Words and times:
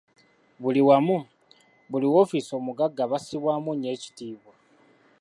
Buli 0.61 0.81
wamu, 0.87 1.17
buli 1.89 2.07
woofiisi 2.13 2.51
omugagga 2.59 3.03
bassibwamu 3.11 3.69
nnyo 3.73 3.89
ekitiibwa. 3.95 4.53